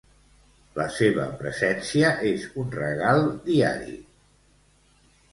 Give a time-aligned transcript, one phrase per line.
[0.77, 3.93] La seva presència és un regal diari.